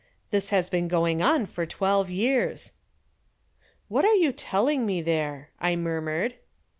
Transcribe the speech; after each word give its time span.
This 0.31 0.49
has 0.49 0.67
been 0.67 0.87
going 0.87 1.21
on 1.21 1.45
for 1.45 1.67
twelve 1.67 2.09
years." 2.09 2.71
"What 3.87 4.03
are 4.03 4.15
you 4.15 4.31
telling 4.31 4.83
me 4.83 4.99
there?" 5.03 5.51
I 5.59 5.75
murmured. 5.75 6.33